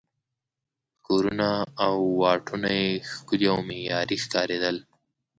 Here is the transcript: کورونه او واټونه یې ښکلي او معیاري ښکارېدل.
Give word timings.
کورونه 1.05 1.49
او 1.85 1.95
واټونه 2.21 2.69
یې 2.81 2.89
ښکلي 3.11 3.47
او 3.53 3.59
معیاري 3.69 4.17
ښکارېدل. 4.23 4.77